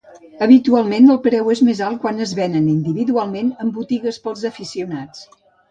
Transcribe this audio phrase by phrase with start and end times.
[0.45, 5.27] Habitualment el preu és més alt quan es venen individualment en botigues pels aficionats.